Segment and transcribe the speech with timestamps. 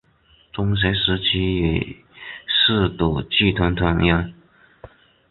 [0.51, 1.95] 中学时期也
[2.47, 4.33] 是的剧团团员。